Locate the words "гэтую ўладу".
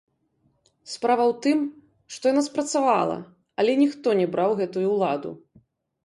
4.63-5.31